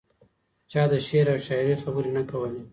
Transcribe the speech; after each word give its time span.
چا 0.71 0.83
د 0.91 0.93
شعر 1.07 1.27
او 1.33 1.39
شاعرۍ 1.47 1.75
خبرې 1.83 2.11
نه 2.17 2.23
کولې. 2.31 2.61